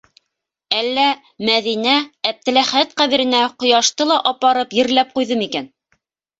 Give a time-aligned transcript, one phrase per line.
[0.77, 1.03] Әллә
[1.49, 1.93] Мәҙинә
[2.31, 5.73] Әптеләхәт ҡәберенә ҡояшты ла апарып ерләп ҡуйҙы микән?